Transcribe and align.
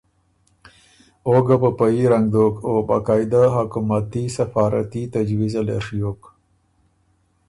او 1.27 1.35
ګه 1.47 1.55
په 1.63 1.69
په 1.77 1.85
يي 1.95 2.05
رنګ 2.13 2.27
دوک 2.35 2.55
او 2.69 2.75
باقاعده 2.89 3.43
حکومتي 3.55 4.23
سفارتي 4.37 5.03
تجویزه 5.15 5.61
لې 5.67 5.77
ڒیوک۔ 5.85 6.21